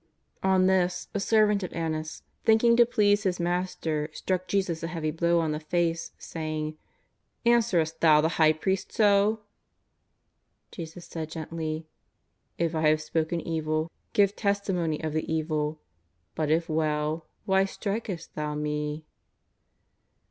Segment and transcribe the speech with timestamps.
[0.41, 5.11] On this, a servant of Annas, thinking to please his Master, struck Jesus a heavy
[5.11, 6.75] blow on the face, saying:
[7.45, 9.41] "Answerest Thou the High priest so?"
[10.71, 11.91] Jesus said gently:^^
[12.57, 15.79] If I have spoken evil, give tes timony of the evil,
[16.33, 19.05] but if well, why strikest thou Me